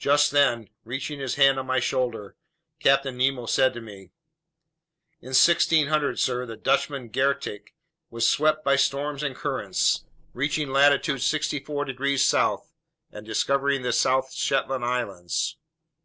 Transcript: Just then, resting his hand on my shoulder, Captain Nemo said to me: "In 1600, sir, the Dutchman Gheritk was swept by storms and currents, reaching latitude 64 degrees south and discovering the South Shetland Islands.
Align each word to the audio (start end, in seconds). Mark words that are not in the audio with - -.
Just 0.00 0.32
then, 0.32 0.70
resting 0.82 1.20
his 1.20 1.36
hand 1.36 1.56
on 1.56 1.68
my 1.68 1.78
shoulder, 1.78 2.34
Captain 2.80 3.16
Nemo 3.16 3.46
said 3.46 3.72
to 3.74 3.80
me: 3.80 4.10
"In 5.20 5.28
1600, 5.28 6.18
sir, 6.18 6.44
the 6.46 6.56
Dutchman 6.56 7.10
Gheritk 7.10 7.72
was 8.10 8.28
swept 8.28 8.64
by 8.64 8.74
storms 8.74 9.22
and 9.22 9.36
currents, 9.36 10.02
reaching 10.32 10.70
latitude 10.70 11.22
64 11.22 11.84
degrees 11.84 12.26
south 12.26 12.72
and 13.12 13.24
discovering 13.24 13.82
the 13.82 13.92
South 13.92 14.32
Shetland 14.32 14.84
Islands. 14.84 15.56